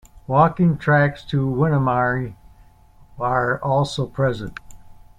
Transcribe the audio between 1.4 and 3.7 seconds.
Winmalee are